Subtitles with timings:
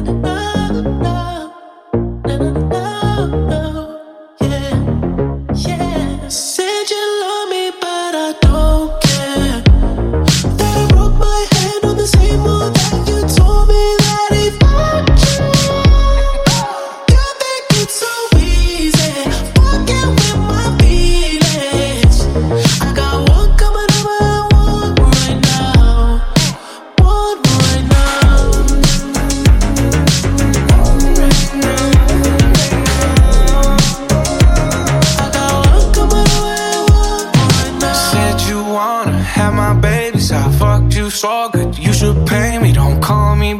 [0.00, 0.47] da da.
[41.10, 41.16] To
[43.36, 43.54] me,